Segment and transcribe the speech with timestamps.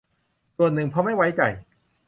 [0.57, 1.41] ส่วนหนึ่งเพราะไม่ไว้ใจ